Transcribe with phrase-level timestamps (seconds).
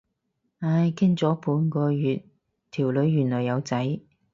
[0.61, 2.23] 唉，傾咗半個月，
[2.71, 3.99] 條女原來有仔。